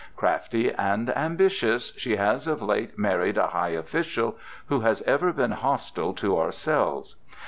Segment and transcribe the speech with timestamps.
[0.15, 4.35] Crafty and ambitious, she has of late married a high official
[4.65, 7.15] who has ever been hostile to ourselves.